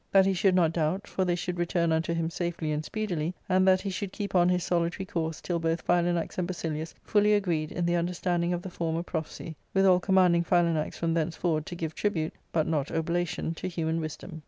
[0.11, 3.67] That he should not doubt, for they should return unto him safely and speedily, and
[3.67, 7.71] that he should keep on his solitary course till both Philanax and Basilius fully agreed
[7.71, 12.33] in the understanding of the former prophecy, withal commanding Philanax from thenceforward to give tribute,
[12.51, 14.39] but not oblation, to human wisdom.